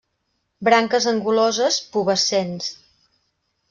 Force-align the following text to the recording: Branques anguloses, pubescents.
Branques 0.67 1.07
anguloses, 1.13 1.79
pubescents. 1.95 2.75